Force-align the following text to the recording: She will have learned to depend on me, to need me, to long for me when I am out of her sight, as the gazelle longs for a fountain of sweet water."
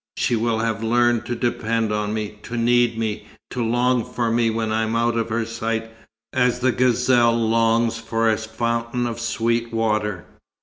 She 0.17 0.35
will 0.35 0.57
have 0.57 0.81
learned 0.81 1.27
to 1.27 1.35
depend 1.35 1.93
on 1.93 2.11
me, 2.11 2.39
to 2.41 2.57
need 2.57 2.97
me, 2.97 3.27
to 3.51 3.63
long 3.63 4.03
for 4.03 4.31
me 4.31 4.49
when 4.49 4.71
I 4.71 4.81
am 4.81 4.95
out 4.95 5.15
of 5.15 5.29
her 5.29 5.45
sight, 5.45 5.91
as 6.33 6.57
the 6.57 6.71
gazelle 6.71 7.35
longs 7.37 7.99
for 7.99 8.27
a 8.27 8.35
fountain 8.35 9.05
of 9.05 9.19
sweet 9.19 9.71
water." 9.71 10.25